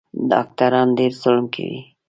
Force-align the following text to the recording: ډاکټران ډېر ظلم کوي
ډاکټران 0.29 0.87
ډېر 0.99 1.11
ظلم 1.21 1.45
کوي 1.55 1.79